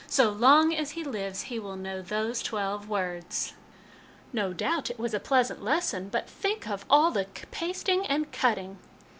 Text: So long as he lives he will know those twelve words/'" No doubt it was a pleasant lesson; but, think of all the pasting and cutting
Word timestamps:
So 0.07 0.31
long 0.31 0.73
as 0.73 0.89
he 0.93 1.03
lives 1.03 1.43
he 1.43 1.59
will 1.59 1.75
know 1.75 2.01
those 2.01 2.41
twelve 2.41 2.87
words/'" 2.87 3.53
No 4.33 4.51
doubt 4.51 4.89
it 4.89 4.97
was 4.97 5.13
a 5.13 5.19
pleasant 5.19 5.63
lesson; 5.63 6.09
but, 6.09 6.27
think 6.27 6.67
of 6.67 6.85
all 6.89 7.11
the 7.11 7.27
pasting 7.51 8.07
and 8.07 8.31
cutting 8.31 8.79